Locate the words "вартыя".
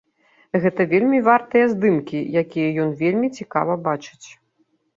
1.27-1.65